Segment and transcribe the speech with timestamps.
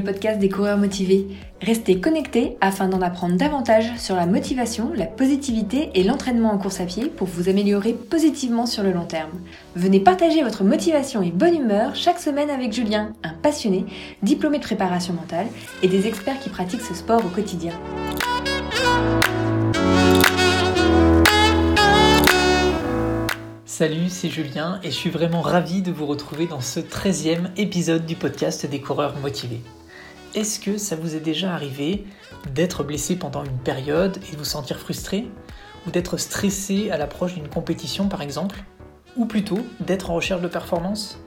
[0.00, 1.26] podcast des coureurs motivés.
[1.60, 6.80] Restez connectés afin d'en apprendre davantage sur la motivation, la positivité et l'entraînement en course
[6.80, 9.40] à pied pour vous améliorer positivement sur le long terme.
[9.74, 13.86] Venez partager votre motivation et bonne humeur chaque semaine avec Julien, un passionné,
[14.22, 15.46] diplômé de préparation mentale
[15.82, 17.72] et des experts qui pratiquent ce sport au quotidien.
[23.78, 28.06] Salut, c'est Julien et je suis vraiment ravi de vous retrouver dans ce 13e épisode
[28.06, 29.60] du podcast des coureurs motivés.
[30.36, 32.04] Est-ce que ça vous est déjà arrivé
[32.54, 35.26] d'être blessé pendant une période et de vous sentir frustré
[35.86, 38.62] Ou d'être stressé à l'approche d'une compétition par exemple
[39.16, 41.18] Ou plutôt d'être en recherche de performance?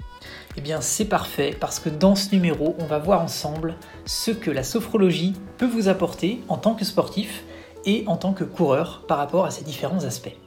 [0.58, 4.52] Eh bien c'est parfait parce que dans ce numéro on va voir ensemble ce que
[4.52, 7.44] la sophrologie peut vous apporter en tant que sportif
[7.86, 10.38] et en tant que coureur par rapport à ces différents aspects.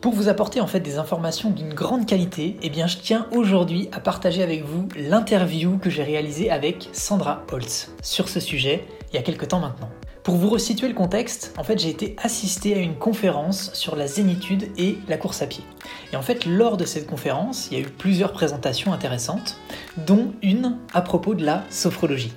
[0.00, 3.98] Pour vous apporter en fait des informations d'une grande qualité, eh je tiens aujourd'hui à
[3.98, 9.18] partager avec vous l'interview que j'ai réalisée avec Sandra Holtz sur ce sujet il y
[9.18, 9.90] a quelques temps maintenant.
[10.22, 14.06] Pour vous resituer le contexte, en fait j'ai été assisté à une conférence sur la
[14.06, 15.64] zénitude et la course à pied.
[16.12, 19.56] Et en fait lors de cette conférence, il y a eu plusieurs présentations intéressantes,
[19.96, 22.34] dont une à propos de la sophrologie.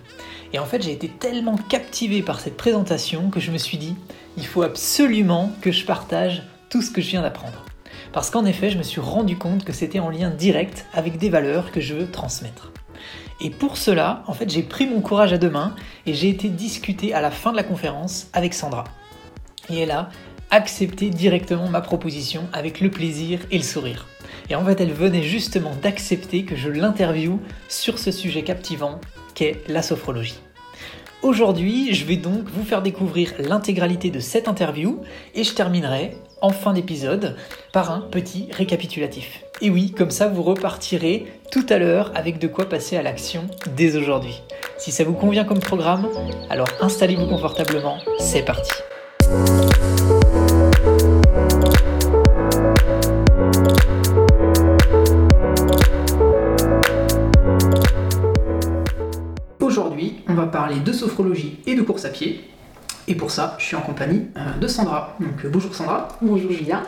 [0.51, 3.95] Et en fait j'ai été tellement captivé par cette présentation que je me suis dit,
[4.35, 6.41] il faut absolument que je partage
[6.71, 7.65] tout ce que je viens d'apprendre.
[8.13, 11.29] Parce qu'en effet, je me suis rendu compte que c'était en lien direct avec des
[11.29, 12.71] valeurs que je veux transmettre.
[13.41, 16.49] Et pour cela, en fait, j'ai pris mon courage à deux mains et j'ai été
[16.49, 18.85] discuter à la fin de la conférence avec Sandra.
[19.69, 20.09] Et elle a
[20.49, 24.07] accepté directement ma proposition avec le plaisir et le sourire.
[24.49, 28.99] Et en fait, elle venait justement d'accepter que je l'interviewe sur ce sujet captivant
[29.33, 30.39] qu'est la sophrologie.
[31.23, 35.01] Aujourd'hui, je vais donc vous faire découvrir l'intégralité de cette interview
[35.35, 37.35] et je terminerai en fin d'épisode
[37.71, 39.43] par un petit récapitulatif.
[39.61, 43.43] Et oui, comme ça vous repartirez tout à l'heure avec de quoi passer à l'action
[43.77, 44.41] dès aujourd'hui.
[44.79, 46.09] Si ça vous convient comme programme,
[46.49, 48.71] alors installez-vous confortablement, c'est parti.
[60.71, 62.49] Parler de sophrologie et de course à pied.
[63.07, 65.17] Et pour ça, je suis en compagnie euh, de Sandra.
[65.19, 66.07] Donc euh, bonjour Sandra.
[66.21, 66.83] Bonjour Julien.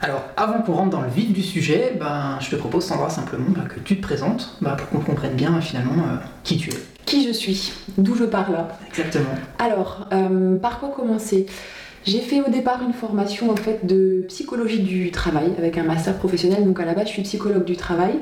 [0.00, 3.46] Alors, avant qu'on rentre dans le vif du sujet, ben, je te propose, Sandra, simplement
[3.48, 6.78] bah, que tu te présentes bah, pour qu'on comprenne bien finalement euh, qui tu es.
[7.06, 8.66] Qui je suis, d'où je parle.
[8.90, 9.34] Exactement.
[9.58, 10.06] Alors,
[10.60, 11.46] par quoi commencer?
[12.04, 16.16] J'ai fait au départ une formation en fait de psychologie du travail avec un master
[16.18, 16.64] professionnel.
[16.64, 18.14] Donc à la base, je suis psychologue du travail,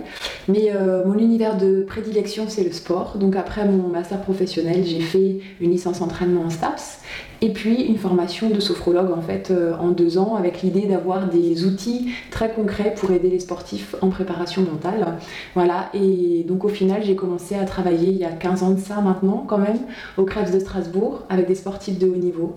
[0.48, 0.72] mais
[1.04, 3.16] mon univers de prédilection c'est le sport.
[3.18, 7.00] Donc après mon master professionnel, j'ai fait une licence entraînement en STAPS
[7.42, 11.28] et puis une formation de sophrologue en fait euh, en deux ans avec l'idée d'avoir
[11.28, 15.16] des outils très concrets pour aider les sportifs en préparation mentale.
[15.54, 18.80] Voilà, et donc au final j'ai commencé à travailler il y a 15 ans de
[18.80, 19.78] ça maintenant quand même
[20.16, 22.56] au Krebs de Strasbourg avec des sportifs de haut niveau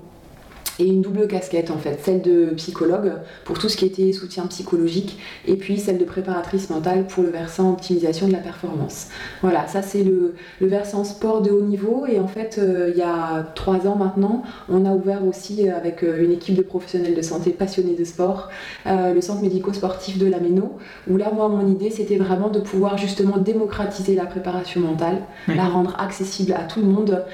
[0.79, 3.13] et une double casquette en fait, celle de psychologue
[3.43, 7.29] pour tout ce qui était soutien psychologique et puis celle de préparatrice mentale pour le
[7.29, 9.07] versant optimisation de la performance.
[9.41, 13.01] Voilà, ça c'est le, versant sport de haut niveau et en fait euh, il y
[13.01, 17.15] a trois ans maintenant on a ouvert aussi euh, avec euh, une équipe de professionnels
[17.15, 18.49] de santé passionnés de sport
[18.85, 20.77] le centre médico-sportif de la Méno
[21.09, 25.65] où là moi mon idée c'était vraiment de pouvoir justement démocratiser la préparation mentale, la
[25.65, 27.25] rendre accessible à tout le monde,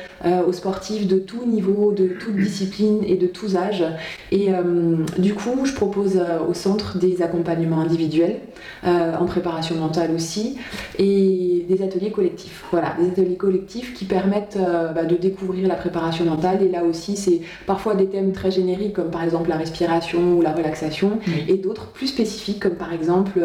[0.47, 3.83] aux sportifs de tout niveau, de toute discipline et de tous âges.
[4.31, 8.39] Et euh, du coup, je propose euh, au centre des accompagnements individuels,
[8.85, 10.57] euh, en préparation mentale aussi,
[10.97, 12.63] et des ateliers collectifs.
[12.71, 16.63] Voilà, des ateliers collectifs qui permettent bah, de découvrir la préparation mentale.
[16.63, 20.41] Et là aussi, c'est parfois des thèmes très génériques, comme par exemple la respiration ou
[20.41, 23.39] la relaxation, et d'autres plus spécifiques, comme par exemple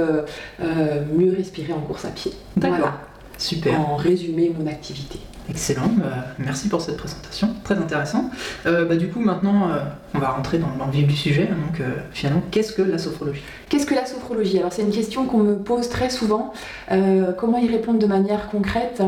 [1.17, 2.33] mieux respirer en course à pied.
[2.57, 2.93] D'accord.
[3.39, 3.81] Super.
[3.81, 5.19] En résumé, mon activité.
[5.51, 8.31] Excellent, bah, merci pour cette présentation, très intéressant.
[8.67, 9.81] Euh, bah, du coup, maintenant, euh,
[10.15, 11.47] on va rentrer dans, le vif du sujet.
[11.47, 13.43] Donc, euh, finalement, qu'est-ce que la sophrologie?
[13.69, 14.61] Qu'est-ce que la sophrologie?
[14.61, 16.53] Alors, c'est une question qu'on me pose très souvent.
[17.37, 19.03] comment y répondre de manière concrète?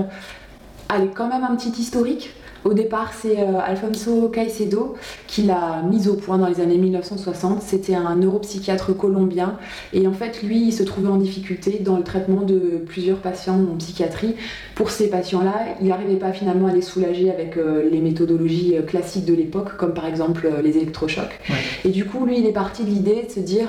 [0.95, 2.35] Allez, quand même un petit historique.
[2.67, 4.95] Au départ, c'est euh, Alfonso Caicedo
[5.27, 7.63] qui l'a mise au point dans les années 1960.
[7.63, 9.57] C'était un neuropsychiatre colombien
[9.95, 13.59] et en fait, lui, il se trouvait en difficulté dans le traitement de plusieurs patients
[13.73, 14.35] en psychiatrie.
[14.75, 18.83] Pour ces patients-là, il n'arrivait pas finalement à les soulager avec euh, les méthodologies euh,
[18.83, 21.41] classiques de l'époque, comme par exemple les électrochocs.
[21.87, 23.69] Et du coup, lui, il est parti de l'idée de se dire,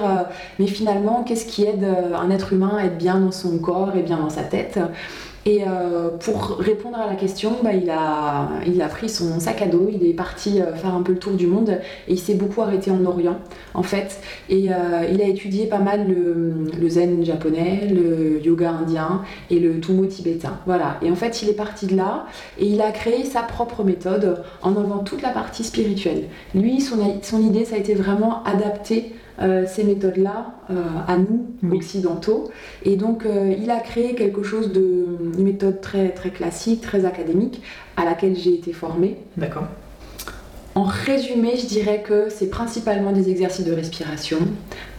[0.59, 4.03] mais finalement, qu'est-ce qui aide un être humain à être bien dans son corps et
[4.03, 4.77] bien dans sa tête?
[5.45, 9.61] Et euh, pour répondre à la question, bah, il, a, il a pris son sac
[9.61, 12.19] à dos, il est parti euh, faire un peu le tour du monde et il
[12.19, 13.37] s'est beaucoup arrêté en Orient
[13.73, 14.21] en fait.
[14.47, 19.81] Et euh, il a étudié pas mal le, zen japonais, le yoga indien et le
[19.81, 20.59] tumo tibétain.
[20.65, 20.97] Voilà.
[21.01, 22.25] Et en fait, il est parti de là
[22.57, 26.25] et il a créé sa propre méthode en enlevant toute la partie spirituelle.
[26.55, 30.75] Lui, son, son idée, ça a été vraiment adapter euh, ces méthodes-là euh,
[31.07, 31.77] à nous, Oui.
[31.77, 32.51] occidentaux.
[32.83, 35.05] Et donc, euh, il a créé quelque chose de,
[35.37, 37.61] une méthode très, très classique, très académique,
[37.97, 39.17] à laquelle j'ai été formée.
[39.37, 39.65] D'accord.
[40.75, 44.39] En résumé, je dirais que c'est principalement des exercices de respiration,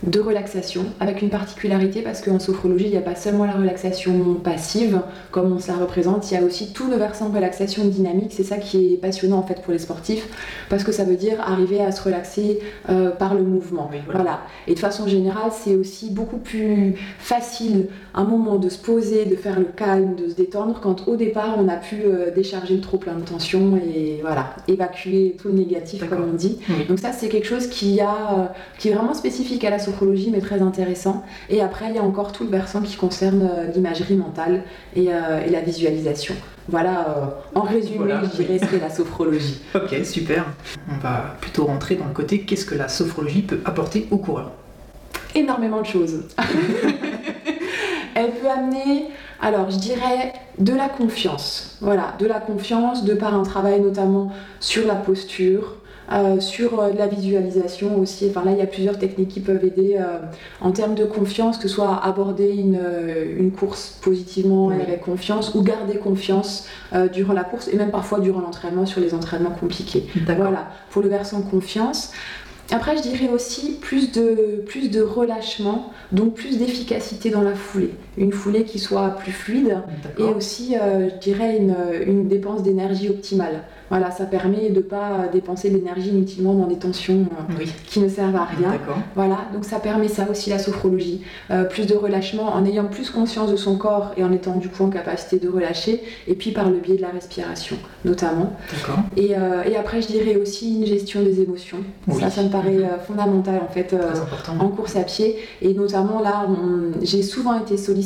[0.06, 4.34] de relaxation, avec une particularité parce qu'en sophrologie, il n'y a pas seulement la relaxation
[4.34, 8.32] passive, comme on se la représente, il y a aussi tout le versant relaxation dynamique.
[8.36, 10.28] C'est ça qui est passionnant en fait pour les sportifs,
[10.68, 12.60] parce que ça veut dire arriver à se relaxer
[12.90, 13.88] euh, par le mouvement.
[13.90, 14.20] Oui, voilà.
[14.20, 14.40] Voilà.
[14.66, 19.36] Et de façon générale, c'est aussi beaucoup plus facile un moment de se poser, de
[19.36, 22.80] faire le calme, de se détendre, quand au départ on a pu euh, décharger le
[22.80, 26.58] trop plein de tension et voilà, évacuer tout le négatif comme on dit.
[26.68, 26.84] Oui.
[26.88, 28.44] Donc ça c'est quelque chose qui, a, euh,
[28.78, 29.94] qui est vraiment spécifique à la sophrologie
[30.32, 31.25] mais très intéressant.
[31.49, 34.62] Et après il y a encore tout le versant qui concerne euh, l'imagerie mentale
[34.96, 36.35] et, euh, et la visualisation.
[36.69, 37.25] Voilà, euh,
[37.55, 38.23] en résumé, Voilà.
[38.23, 39.61] je dirais ce qu'est la sophrologie.
[39.75, 40.46] Ok, super.
[40.91, 44.52] On va plutôt rentrer dans le côté qu'est-ce que la sophrologie peut apporter aux coureurs.
[45.35, 46.23] énormément de choses.
[48.17, 49.08] Elle peut amener,
[49.43, 51.76] alors je dirais, de la confiance.
[51.81, 54.31] Voilà, de la confiance de par un travail notamment
[54.61, 55.76] sur la posture,
[56.12, 58.26] euh, sur euh, de la visualisation aussi.
[58.28, 60.18] Enfin là, il y a plusieurs techniques qui peuvent aider euh,
[60.60, 62.78] en termes de confiance, que ce soit aborder une,
[63.38, 64.82] une course positivement et Oui.
[64.82, 66.66] avec confiance ou garder confiance
[67.12, 70.06] durant la course et même parfois durant l'entraînement sur les entraînements compliqués.
[70.26, 72.12] Voilà, pour le versant confiance.
[72.70, 77.92] Après, je dirais aussi plus de, plus de relâchement, donc plus d'efficacité dans la foulée.
[78.16, 79.76] Une foulée qui soit plus fluide
[80.19, 81.75] et aussi, euh, je dirais, une,
[82.06, 83.62] une dépense d'énergie optimale.
[83.90, 87.70] Voilà, ça permet de ne pas dépenser de l'énergie inutilement dans des tensions euh, Oui.
[87.87, 88.72] qui ne servent à rien.
[89.14, 91.20] Voilà, donc ça permet ça aussi la sophrologie.
[91.50, 94.69] Euh, plus de relâchement en ayant plus conscience de son corps et en étant du
[94.69, 98.52] coup en capacité de relâcher, et puis par le biais de la respiration notamment.
[99.17, 99.32] Et,
[99.67, 101.78] et après, je dirais aussi une gestion des émotions.
[102.08, 102.20] Oui.
[102.20, 103.94] Ça, ça me paraît euh, fondamental en fait
[104.60, 105.37] en course à pied.
[105.62, 106.46] Et notamment là,
[107.02, 108.03] j'ai souvent été sollicitée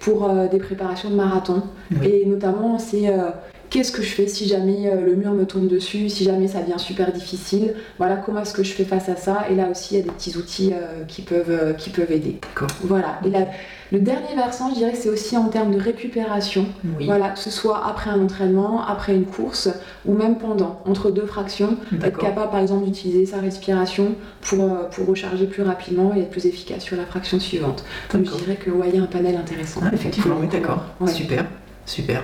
[0.00, 1.62] pour euh, des préparations de marathon.
[1.90, 2.06] Oui.
[2.06, 3.30] Et notamment, c'est euh,
[3.72, 6.60] qu'est-ce que je fais si jamais euh, le mur me tombe dessus, si jamais ça
[6.60, 7.72] devient super difficile?
[7.96, 9.46] Voilà, comment est-ce que je fais face à ça?
[9.50, 12.12] Et là aussi, il y a des petits outils euh, qui, peuvent, euh, qui peuvent
[12.12, 12.38] aider.
[12.42, 12.68] D'accord.
[12.84, 13.18] Voilà.
[13.24, 13.46] Et la-
[13.90, 16.66] le dernier versant, je dirais que c'est aussi en termes de récupération.
[16.98, 17.06] Oui.
[17.06, 19.68] Voilà, que ce soit après un entraînement, après une course
[20.06, 25.06] ou même pendant, entre deux fractions, être capable par exemple d'utiliser sa respiration pour, pour
[25.06, 27.84] recharger plus rapidement et être plus efficace sur la fraction suivante.
[28.14, 29.80] Donc je dirais que ouais, il y a un panel intéressant.
[29.84, 30.82] Ah, effectivement, oui, d'accord.
[31.00, 31.10] Ouais.
[31.10, 31.44] Super,
[31.86, 32.22] super.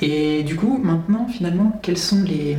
[0.00, 2.58] Et du coup, maintenant, finalement, quels sont les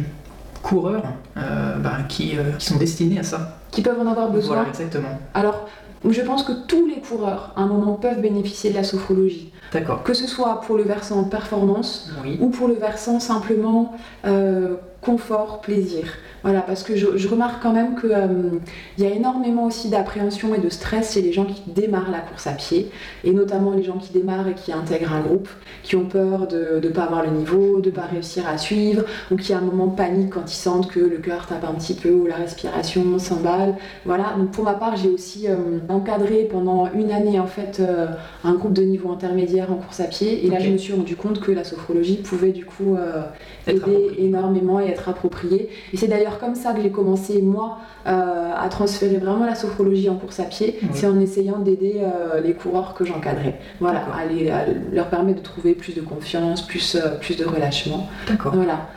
[0.64, 1.04] coureurs
[1.38, 3.60] euh, bah, qui, euh, qui sont destinés à ça?
[3.72, 4.56] Qui peuvent en avoir besoin.
[4.56, 5.20] Voilà, exactement.
[5.34, 5.68] Alors,
[6.08, 9.52] je pense que tous les coureurs, à un moment, peuvent bénéficier de la sophrologie.
[9.74, 10.04] D'accord.
[10.04, 12.38] Que ce soit pour le versant performance Oui.
[12.40, 13.94] ou pour le versant simplement
[14.26, 14.76] euh,
[15.08, 16.06] confort, plaisir.
[16.44, 20.60] Voilà, parce que je, je remarque quand même qu'il y a énormément aussi d'appréhension et
[20.60, 22.92] de stress chez les gens qui démarrent la course à pied,
[23.24, 25.50] et notamment les gens qui démarrent et qui intègrent un groupe,
[25.84, 29.04] qui ont peur de ne pas avoir le niveau, de ne pas réussir à suivre,
[29.32, 31.96] ou qui à un moment paniquent quand ils sentent que le cœur tape un petit
[31.96, 33.76] peu ou la respiration s'emballe.
[34.06, 35.56] Voilà, donc pour ma part, j'ai aussi euh,
[35.90, 38.08] encadré pendant une année en fait euh,
[38.44, 41.16] un groupe de niveau intermédiaire en course à pied, et là je me suis rendu
[41.16, 43.24] compte que la sophrologie pouvait du coup euh,
[43.66, 45.70] aider énormément et être appropriée.
[45.94, 47.78] Et c'est d'ailleurs comme ça que j'ai commencé moi
[48.08, 52.42] euh, à transférer vraiment la sophrologie en course à pied, c'est en essayant d'aider euh,
[52.42, 53.60] les coureurs que j'encadrais.
[53.80, 57.46] Voilà, à, les- à leur permettre de trouver plus de confiance, plus, euh, plus de
[57.46, 58.08] relâchement.
[58.28, 58.54] D'accord.
[58.56, 58.88] Voilà,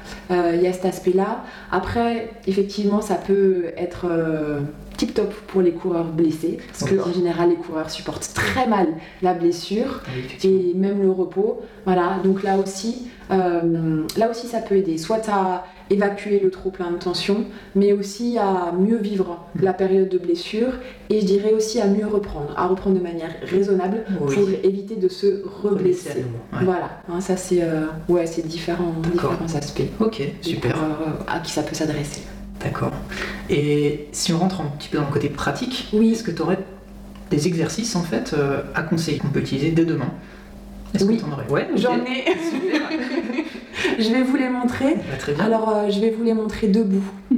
[0.54, 1.42] il y a cet aspect-là.
[1.73, 4.07] Après, effectivement, ça peut être
[4.97, 6.99] tip top pour les coureurs blessés, parce Oui.
[6.99, 8.87] qu'en général, les coureurs supportent très mal
[9.23, 11.61] la blessure Oui, et même le repos.
[11.85, 16.71] Voilà, donc là aussi, euh, là aussi ça peut aider, soit à évacuer le trop
[16.71, 17.45] plein de tension,
[17.75, 20.73] mais aussi à mieux vivre la période de blessure
[21.11, 24.35] et je dirais aussi à mieux reprendre, à reprendre de manière raisonnable Oui.
[24.35, 26.25] pour éviter de se Reblesser.
[26.53, 26.61] Ouais.
[26.65, 30.77] Voilà, hein, ça c'est euh, ouais, c'est différents, différents aspects Ok, super.
[30.77, 32.23] euh, à qui ça peut s'adresser.
[32.63, 32.93] D'accord.
[33.49, 36.13] Et si on rentre un petit peu dans le côté pratique, Oui.
[36.13, 36.59] est-ce que tu aurais
[37.31, 40.11] des exercices en fait euh, à conseiller qu'on peut utiliser dès demain?
[40.95, 41.17] Est-ce Oui.
[41.17, 41.49] que tu en aurais?
[41.49, 41.69] Ouais.
[41.77, 42.25] J'en ai.
[44.00, 44.95] Je vais vous les montrer.
[44.95, 45.45] Bah, très bien.
[45.45, 47.04] Alors, euh, je vais vous les montrer debout.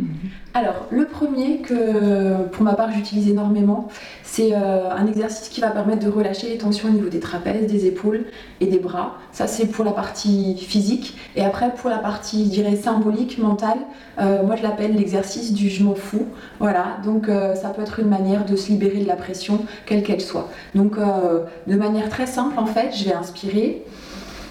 [0.54, 3.88] Alors, le premier que pour ma part j'utilise énormément,
[4.23, 7.71] c'est euh, un exercice qui va permettre de relâcher les tensions au niveau des trapèzes,
[7.71, 8.26] des épaules
[8.61, 9.19] et des bras.
[9.33, 11.16] Ça, c'est pour la partie physique.
[11.37, 13.78] Et après, pour la partie, je dirais, symbolique, mentale,
[14.21, 16.26] euh, moi je l'appelle l'exercice du je m'en fous.
[16.61, 20.02] Voilà, donc euh, ça peut être une manière de se libérer de la pression, quelle
[20.02, 20.50] qu'elle soit.
[20.75, 23.83] Donc, de manière très simple, en fait, je vais inspirer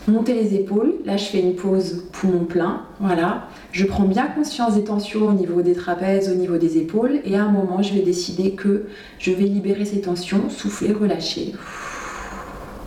[0.08, 0.96] monter les épaules.
[1.06, 2.84] Là, je fais une pause poumon plein.
[3.00, 3.48] Voilà.
[3.72, 7.20] Je prends bien conscience des tensions au niveau des trapèzes, au niveau des épaules.
[7.26, 8.88] Et à un moment, je vais décider que
[9.20, 11.54] je vais libérer ces tensions, souffler, relâcher.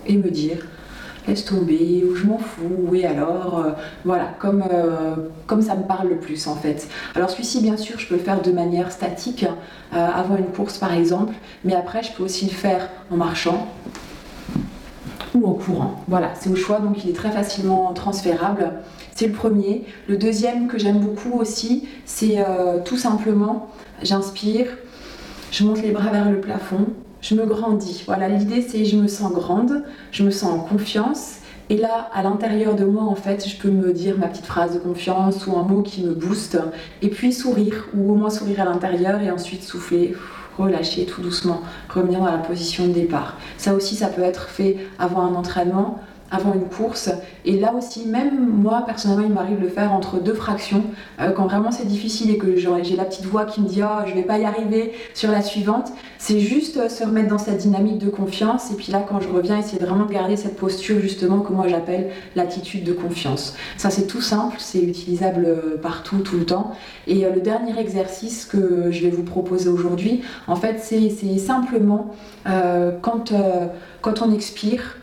[0.07, 0.59] Et me dire,
[1.27, 3.71] laisse tomber, ou je m'en fous, et alors, euh,
[4.05, 5.15] voilà, comme, euh,
[5.47, 6.89] comme ça me parle le plus en fait.
[7.15, 10.79] Alors celui-ci, bien sûr, je peux le faire de manière statique, euh, avant une course
[10.79, 13.69] par exemple, mais après, je peux aussi le faire en marchant,
[15.35, 16.01] ou en courant.
[16.09, 18.73] Voilà, c'est au choix, donc il est très facilement transférable.
[19.15, 19.85] C'est le premier.
[20.09, 23.71] Le deuxième que j'aime beaucoup aussi, c'est euh, tout simplement,
[24.03, 24.67] j'inspire,
[25.51, 26.87] je monte les bras vers le plafond,
[27.21, 28.03] je me grandis.
[28.07, 31.37] Voilà, l'idée c'est je me sens grande, je me sens en confiance.
[31.71, 34.75] Et là, à l'intérieur de moi, en fait, je peux me dire ma petite phrase
[34.75, 36.59] de confiance ou un mot qui me booste.
[37.01, 40.15] Et puis sourire, ou au moins sourire à l'intérieur et ensuite souffler
[40.59, 43.37] relâcher tout doucement, revenir dans la position de départ.
[43.59, 47.11] Ça aussi, ça peut être fait avant un entraînement, avant une course.
[47.45, 50.85] Et là aussi, même moi, personnellement, il m'arrive de le faire entre deux fractions,
[51.21, 54.07] euh, quand vraiment c'est difficile et que j'ai la petite voix qui me dit oh,
[54.07, 55.93] je vais pas y arriver sur la suivante.
[56.19, 58.71] C'est juste euh, se remettre dans cette dynamique de confiance.
[58.71, 61.69] Et puis là, quand je reviens, essayer vraiment de garder cette posture, justement, que moi
[61.69, 63.55] j'appelle l'attitude de confiance.
[63.77, 66.73] Ça, c'est tout simple, c'est utilisable euh, partout, tout le temps.
[67.07, 72.15] Et le dernier exercice que je vais vous proposer aujourd'hui, en fait, c'est simplement
[73.03, 73.33] quand,
[74.01, 74.97] quand on expire,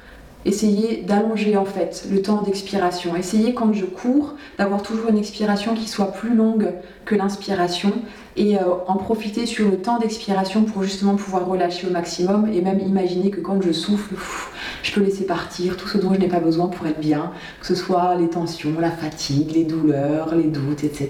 [0.43, 3.15] Essayez d'allonger en fait le temps d'expiration.
[3.15, 6.73] Essayez quand je cours d'avoir toujours une expiration qui soit plus longue
[7.05, 7.93] que l'inspiration
[8.35, 12.61] et euh, en profiter sur le temps d'expiration pour justement pouvoir relâcher au maximum et
[12.61, 14.15] même imaginer que quand je souffle,
[14.81, 17.67] je peux laisser partir tout ce dont je n'ai pas besoin pour être bien, que
[17.67, 21.09] ce soit les tensions, la fatigue, les douleurs, les doutes, etc.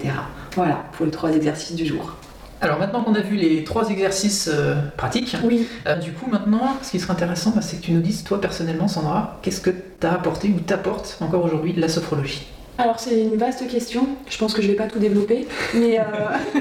[0.54, 2.16] Voilà pour les trois exercices du jour.
[2.62, 5.66] Alors maintenant qu'on a vu les trois exercices euh, pratiques, oui.
[5.88, 8.40] Euh, du coup maintenant, ce qui serait intéressant, bah, c'est que tu nous dises, toi
[8.40, 12.46] personnellement, Sandra, qu'est-ce que tu as apporté ou t'apportes encore aujourd'hui de la sophrologie?
[12.78, 15.98] Alors c'est une vaste question, je pense que je ne vais pas tout développer, mais
[15.98, 16.02] euh,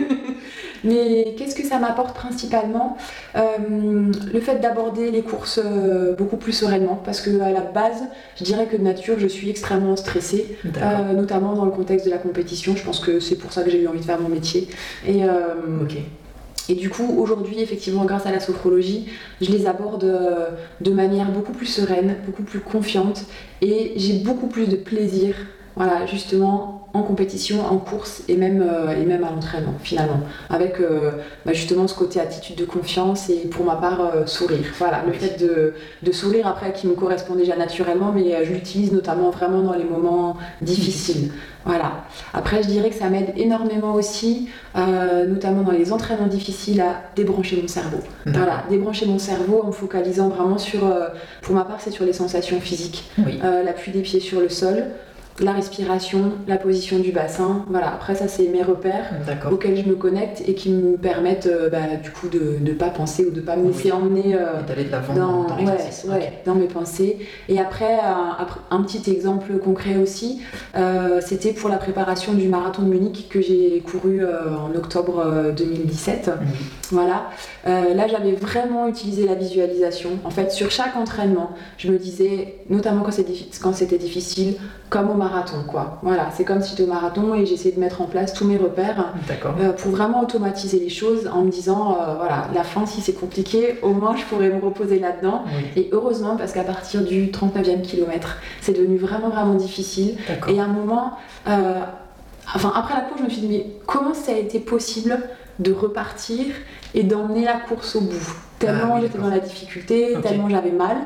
[0.83, 2.97] Mais qu'est-ce que ça m'apporte principalement
[3.35, 3.41] euh,
[4.33, 8.03] Le fait d'aborder les courses euh, beaucoup plus sereinement, parce que à la base,
[8.37, 12.11] je dirais que de nature, je suis extrêmement stressée, euh, notamment dans le contexte de
[12.11, 12.75] la compétition.
[12.75, 14.67] Je pense que c'est pour ça que j'ai eu envie de faire mon métier.
[15.07, 15.21] Et,
[16.69, 19.07] Et du coup, aujourd'hui, effectivement, grâce à la sophrologie,
[19.41, 20.07] je les aborde
[20.79, 23.25] de manière beaucoup plus sereine, beaucoup plus confiante,
[23.61, 25.35] et j'ai beaucoup plus de plaisir,
[25.75, 30.19] voilà, justement, en compétition, en course et même, euh, et même à l'entraînement finalement.
[30.49, 31.11] Avec euh,
[31.45, 34.65] bah, justement ce côté attitude de confiance et pour ma part euh, sourire.
[34.77, 35.73] Voilà, le fait de,
[36.03, 39.85] de, sourire après qui me correspond déjà naturellement mais je l'utilise notamment vraiment dans les
[39.85, 41.31] moments difficiles.
[41.65, 42.03] Voilà.
[42.33, 47.61] Après je dirais que ça m'aide énormément aussi, notamment dans les entraînements difficiles à débrancher
[47.61, 47.99] mon cerveau.
[48.25, 50.81] Voilà, débrancher mon cerveau en me focalisant vraiment sur,
[51.41, 53.11] pour ma part c'est sur les sensations physiques.
[53.63, 54.85] L'appui des pieds sur le sol
[55.39, 57.65] la respiration, la position du bassin.
[57.69, 59.11] Voilà, après ça c'est mes repères
[59.51, 62.89] auxquels je me connecte et qui me permettent euh, bah, du coup de ne pas
[62.89, 64.61] penser ou de pas me laisser emmener euh,
[65.15, 65.47] dans,
[66.45, 67.19] dans, mes pensées.
[67.49, 67.99] Et après,
[68.69, 70.41] un, petit exemple concret aussi,
[70.75, 76.31] euh, c'était pour la préparation du marathon de Munich que j'ai couru en octobre 2017.
[76.91, 77.29] Voilà,
[77.65, 80.11] là j'avais vraiment utilisé la visualisation.
[80.23, 84.55] En fait, sur chaque entraînement, je me disais, notamment quand c'était difficile,
[84.89, 85.99] comme au marathon, quoi.
[86.01, 88.57] Voilà, c'est comme si j'étais au marathon et j'essayais de mettre en place tous mes
[88.57, 89.13] repères
[89.59, 93.13] euh, pour vraiment automatiser les choses en me disant, euh, voilà, la fin, si c'est
[93.13, 95.43] compliqué, au moins je pourrais me reposer là-dedans.
[95.75, 100.17] Et heureusement, parce qu'à partir du 39e kilomètre, c'est devenu vraiment, vraiment difficile.
[100.47, 101.13] Et à un moment,
[101.47, 101.79] euh,
[102.55, 105.19] enfin, après la course, je me suis dit, mais comment ça a été possible
[105.59, 106.45] de repartir
[106.93, 108.35] et d'emmener la course au bout?
[108.65, 110.97] Tellement ah j'étais dans la difficulté, tellement j'avais mal.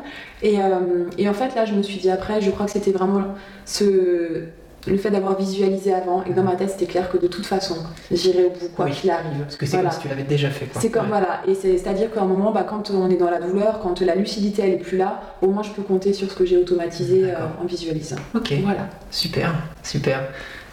[0.42, 2.92] Et, euh, et, en fait, là, je me suis dit après, je crois que c'était
[2.92, 3.24] vraiment
[3.66, 4.44] ce,
[4.88, 7.46] le fait d'avoir visualisé avant et que dans ma tête, c'était clair que de toute
[7.46, 7.76] façon,
[8.12, 9.40] j'irai au bout, quoi qu'il arrive.
[9.40, 10.68] Parce que c'est comme si tu l'avais déjà fait.
[10.80, 11.42] C'est comme, voilà.
[11.48, 14.64] Et c'est-à-dire qu'à un moment, bah, quand on est dans la douleur, quand la lucidité,
[14.64, 17.36] elle est plus là, au moins, je peux compter sur ce que j'ai automatisé euh,
[17.62, 18.18] en visualisant.
[18.36, 18.54] Ok.
[18.64, 18.88] Voilà.
[19.10, 20.22] Super, super.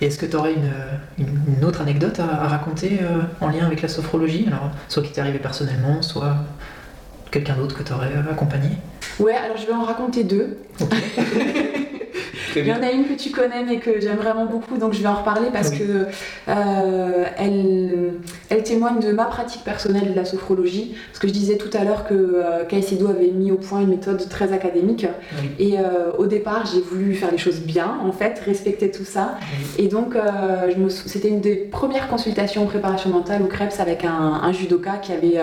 [0.03, 0.73] Et est-ce que tu aurais une,
[1.57, 4.47] une, autre anecdote à, raconter euh, en lien avec la sophrologie?
[4.49, 6.39] Alors, soit qui t'est arrivé personnellement, soit
[7.31, 8.71] quelqu'un d'autre que tu aurais accompagné?
[9.21, 10.59] Ouais, alors je vais en raconter deux.
[12.57, 15.01] Il y en a une que tu connais mais que j'aime vraiment beaucoup, donc je
[15.01, 16.07] vais en reparler parce que
[16.49, 18.15] euh, elle,
[18.51, 20.95] elle témoigne de ma pratique personnelle de la sophrologie.
[21.09, 23.89] Parce que je disais tout à l'heure que euh, Caicedo avait mis au point une
[23.89, 25.07] méthode très académique.
[25.59, 29.39] Et euh, au départ, j'ai voulu faire les choses bien, en fait, respecter tout ça.
[29.79, 30.73] Et donc, euh,
[31.07, 34.11] c'était une des premières consultations en préparation mentale au Krebs avec un,
[34.43, 35.41] un judoka qui avait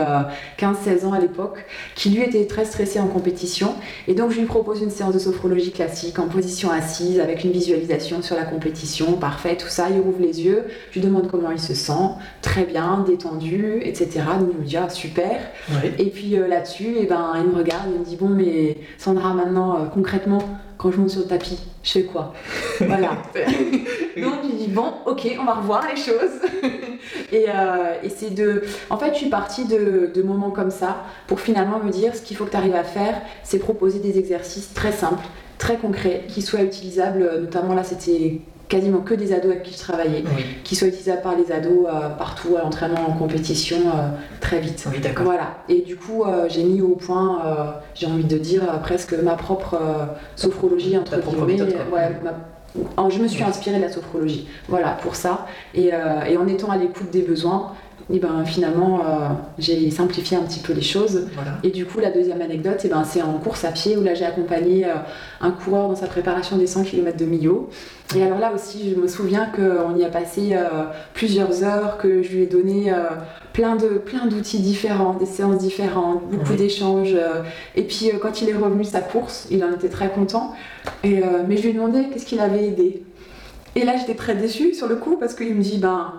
[0.60, 3.75] 15-16 ans à l'époque, qui lui était très stressé en compétition.
[4.08, 7.51] Et donc, je lui propose une séance de sophrologie classique en position assise avec une
[7.51, 9.88] visualisation sur la compétition, parfait, tout ça.
[9.89, 12.10] Il rouvre les yeux, je lui demande comment il se sent,
[12.41, 14.22] très bien, détendu, etc.
[14.39, 15.39] Donc, je me dis, ah, super.
[15.98, 19.34] Et puis là-dessus, et eh ben, il me regarde, il me dit, bon, mais Sandra,
[19.34, 20.41] maintenant, concrètement,
[20.79, 22.34] quand je monte sur le tapis, je fais quoi?
[22.79, 23.10] Voilà.
[24.18, 26.39] Donc je dis bon, ok, on va revoir les choses.
[27.34, 28.63] et, euh, et c'est de.
[28.89, 32.22] En fait, je suis partie de, de, moments comme ça pour finalement me dire ce
[32.22, 35.25] qu'il faut que tu arrives à faire, c'est proposer des exercices très simples,
[35.60, 37.30] très concrets, qui soient utilisables.
[37.42, 40.24] Notamment là, c'était quasiment que des ados avec qui je travaillais,
[40.63, 44.88] qui soient utilisables par les ados euh, partout à l'entraînement, en compétition, euh, très vite.
[44.92, 45.25] Oui, d'accord.
[45.25, 45.58] Voilà.
[45.68, 47.42] Et du coup, euh, j'ai mis au point,
[47.96, 49.78] j'ai envie de dire, presque ma propre
[50.36, 51.62] sophrologie, entre guillemets.
[51.92, 55.48] Ouais, je me suis inspirée de la sophrologie, voilà, pour ça.
[55.74, 55.89] Et,
[56.30, 57.74] et en étant à l'écoute des besoins,
[58.12, 59.28] et ben finalement euh,
[59.60, 61.28] j'ai simplifié un petit peu les choses.
[61.63, 64.16] Et du coup la deuxième anecdote, et ben, c'est en course à pied où là
[64.16, 64.96] j'ai accompagné euh,
[65.42, 67.70] un coureur dans sa préparation des 100 km de Millau.
[68.16, 72.24] Et alors là aussi je me souviens qu'on y a passé euh, plusieurs heures, que
[72.24, 72.92] je lui ai donné
[73.54, 77.16] plein de plein d'outils différents, des séances différentes, beaucoup d'échanges.
[77.75, 80.54] et puis quand il est revenu de sa course, il en était très content.
[81.04, 83.04] Et, mais je lui ai demandé qu'est-ce qu'il avait aidé.
[83.75, 86.13] Et là j'étais très déçue sur le coup parce qu'il me dit ben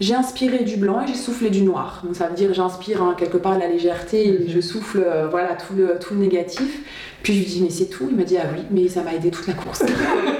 [0.00, 2.02] j'ai inspiré du blanc et j'ai soufflé du noir.
[2.04, 5.54] Donc ça veut dire j'inspire hein, quelque part la légèreté et je souffle euh, voilà
[5.54, 6.80] tout le, tout le négatif.
[7.22, 8.06] Puis je lui dis mais c'est tout.
[8.10, 9.82] Il m'a dit ah oui mais ça m'a aidé toute la course.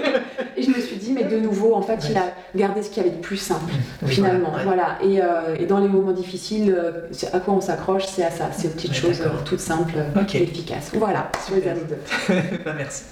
[0.56, 3.02] et je me suis dit mais de nouveau en fait il a gardé ce qu'il
[3.02, 3.72] y avait de plus simple
[4.04, 4.52] finalement.
[4.64, 8.30] Voilà, Et, euh, et, dans les moments difficiles euh, à quoi on s'accroche c'est à
[8.30, 9.96] ça, ces petites choses toutes simples
[10.34, 10.90] et efficaces.
[10.94, 12.06] Voilà sur les anecdotes.
[12.64, 13.04] Bah, merci.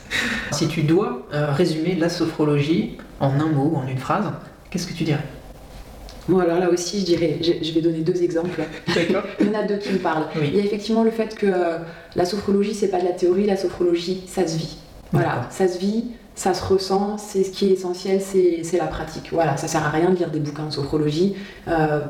[0.50, 4.26] Si tu dois résumer la sophrologie en un mot ou en une phrase,
[4.70, 5.22] qu'est-ce que tu dirais?
[6.28, 8.62] Bon, alors là aussi, je dirais, je, vais donner deux exemples.
[9.40, 10.26] Il y en a deux qui me parlent.
[10.42, 11.46] Il y a effectivement le fait que
[12.16, 14.76] la sophrologie, c'est pas de la théorie, la sophrologie, ça se vit.
[15.12, 19.28] Voilà, ça se vit, ça se ressent, c'est ce qui est essentiel, c'est la pratique.
[19.32, 21.36] Voilà, ça sert à rien de lire des bouquins de sophrologie.
[21.68, 22.00] Euh,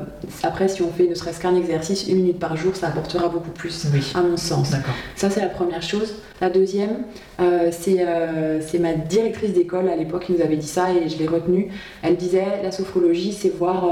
[0.41, 3.51] après, si on fait ne serait-ce qu'un exercice, une minute par jour, ça apportera beaucoup
[3.51, 3.85] plus,
[4.15, 4.73] à mon sens.
[5.15, 6.15] Ça, c'est la première chose.
[6.41, 7.03] La deuxième,
[7.39, 11.17] euh, euh, c'est ma directrice d'école à l'époque qui nous avait dit ça et je
[11.17, 11.69] l'ai retenu.
[12.01, 13.87] Elle disait la sophrologie, c'est voir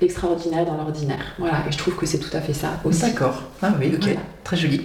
[0.00, 1.34] l'extraordinaire dans l'ordinaire.
[1.38, 3.02] Voilà, et je trouve que c'est tout à fait ça aussi.
[3.02, 3.42] D'accord.
[3.60, 4.16] Ah oui, ok.
[4.44, 4.84] Très joli.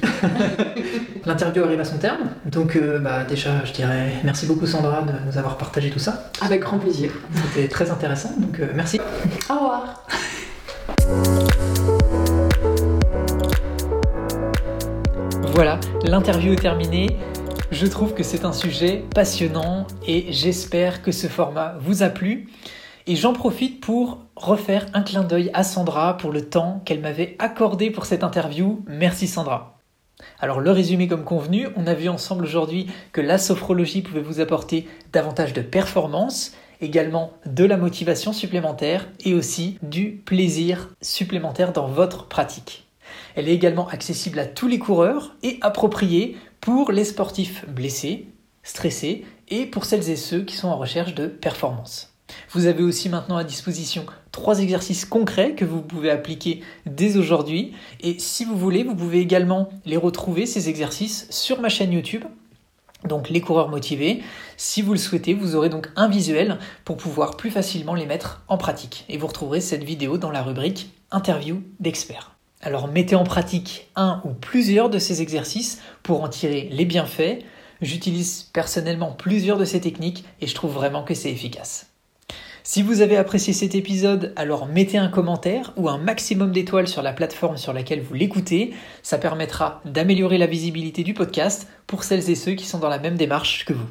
[1.25, 5.37] L'interview arrive à son terme, donc bah, déjà, je dirais merci beaucoup Sandra de nous
[5.37, 6.31] avoir partagé tout ça.
[6.41, 7.11] Avec grand plaisir.
[7.33, 8.99] C'était très intéressant, donc merci.
[9.49, 10.05] Au revoir.
[15.53, 17.17] Voilà, l'interview est terminée.
[17.71, 22.47] Je trouve que c'est un sujet passionnant et j'espère que ce format vous a plu.
[23.09, 27.35] Et j'en profite pour refaire un clin d'œil à Sandra pour le temps qu'elle m'avait
[27.39, 28.83] accordé pour cette interview.
[28.85, 29.79] Merci Sandra.
[30.39, 34.41] Alors le résumé comme convenu, on a vu ensemble aujourd'hui que la sophrologie pouvait vous
[34.41, 41.87] apporter davantage de performance, également de la motivation supplémentaire et aussi du plaisir supplémentaire dans
[41.87, 42.85] votre pratique.
[43.33, 48.27] Elle est également accessible à tous les coureurs et appropriée pour les sportifs blessés,
[48.61, 52.08] stressés et pour celles et ceux qui sont en recherche de performance.
[52.51, 57.73] Vous avez aussi maintenant à disposition trois exercices concrets que vous pouvez appliquer dès aujourd'hui.
[58.01, 62.23] Et si vous voulez, vous pouvez également les retrouver, ces exercices, sur ma chaîne YouTube.
[63.07, 64.21] Donc les coureurs motivés,
[64.57, 68.43] si vous le souhaitez, vous aurez donc un visuel pour pouvoir plus facilement les mettre
[68.47, 69.05] en pratique.
[69.07, 72.35] Et vous retrouverez cette vidéo dans la rubrique Interview d'experts.
[72.61, 77.39] Alors mettez en pratique un ou plusieurs de ces exercices pour en tirer les bienfaits.
[77.81, 81.88] J'utilise personnellement plusieurs de ces techniques et je trouve vraiment que c'est efficace.
[82.63, 87.01] Si vous avez apprécié cet épisode, alors mettez un commentaire ou un maximum d'étoiles sur
[87.01, 88.73] la plateforme sur laquelle vous l'écoutez.
[89.01, 92.99] Ça permettra d'améliorer la visibilité du podcast pour celles et ceux qui sont dans la
[92.99, 93.87] même démarche que vous.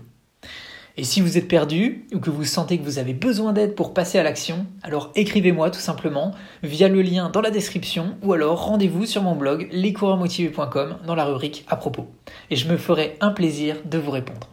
[0.99, 3.95] Et si vous êtes perdu ou que vous sentez que vous avez besoin d'aide pour
[3.95, 6.33] passer à l'action, alors écrivez-moi tout simplement
[6.65, 11.25] via le lien dans la description ou alors rendez-vous sur mon blog lescoureursmotivés.com dans la
[11.25, 12.09] rubrique à propos.
[12.51, 14.49] Et je me ferai un plaisir de vous répondre.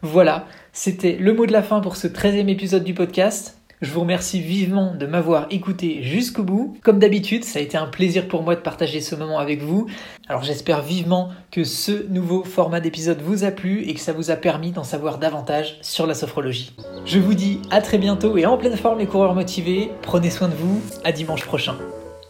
[0.00, 3.58] Voilà, c'était le mot de la fin pour ce 13e épisode du podcast.
[3.82, 6.78] Je vous remercie vivement de m'avoir écouté jusqu'au bout.
[6.82, 9.86] Comme d'habitude, ça a été un plaisir pour moi de partager ce moment avec vous.
[10.28, 14.30] Alors j'espère vivement que ce nouveau format d'épisode vous a plu et que ça vous
[14.30, 16.74] a permis d'en savoir davantage sur la sophrologie.
[17.04, 19.90] Je vous dis à très bientôt et en pleine forme les coureurs motivés.
[20.00, 20.80] Prenez soin de vous.
[21.04, 21.76] À dimanche prochain.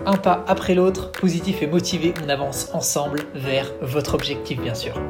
[0.05, 5.01] Un pas après l'autre, positif et motivé, on avance ensemble vers votre objectif bien sûr.